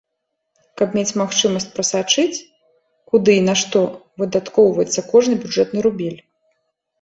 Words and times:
Каб 0.81 0.95
мець 0.99 1.17
магчымасць 1.21 1.67
прасачыць, 1.75 2.41
куды 3.11 3.31
і 3.41 3.45
на 3.51 3.55
што 3.61 3.79
выдаткоўваецца 4.23 5.05
кожны 5.13 5.39
бюджэтны 5.45 5.79
рубель. 5.89 6.19